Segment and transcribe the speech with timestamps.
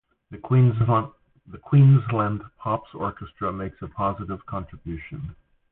[0.31, 5.35] The Queensland Pops Orchestra make a positive contribution.